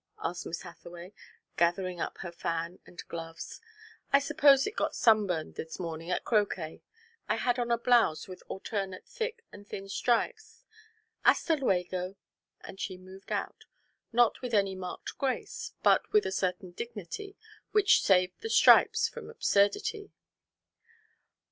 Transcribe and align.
asked 0.23 0.47
Miss 0.47 0.63
Hathaway, 0.63 1.13
gathering 1.57 2.01
up 2.01 2.17
her 2.21 2.31
fan 2.31 2.79
and 2.87 3.07
gloves. 3.07 3.61
"I 4.11 4.17
suppose 4.17 4.65
it 4.65 4.75
got 4.75 4.95
sunburned 4.95 5.53
this 5.53 5.79
morning 5.79 6.09
at 6.09 6.25
croquet. 6.25 6.81
I 7.29 7.35
had 7.35 7.59
on 7.59 7.69
a 7.69 7.77
blouse 7.77 8.27
with 8.27 8.41
alternate 8.47 9.05
thick 9.07 9.43
and 9.51 9.67
thin 9.67 9.87
stripes. 9.89 10.63
Hasta 11.23 11.55
luego!" 11.55 12.15
and 12.61 12.79
she 12.79 12.97
moved 12.97 13.31
out, 13.31 13.65
not 14.11 14.41
with 14.41 14.55
any 14.55 14.73
marked 14.73 15.19
grace, 15.19 15.73
but 15.83 16.11
with 16.11 16.25
a 16.25 16.31
certain 16.31 16.71
dignity 16.71 17.37
which 17.71 18.01
saved 18.01 18.41
the 18.41 18.49
stripes 18.49 19.07
from 19.07 19.29
absurdity. 19.29 20.09